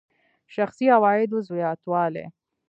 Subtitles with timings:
[0.55, 2.25] شخصي عوایدو زیاتوالی.